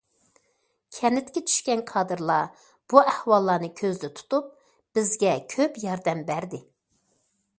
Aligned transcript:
كەنتكە 0.97 1.41
چۈشكەن 1.49 1.83
كادىرلار 1.91 2.47
بۇ 2.93 3.03
ئەھۋاللارنى 3.03 3.71
كۆزدە 3.81 4.11
تۇتۇپ، 4.21 4.49
بىزگە 4.99 5.35
كۆپ 5.55 5.81
ياردەم 5.87 6.27
بەردى. 6.31 6.65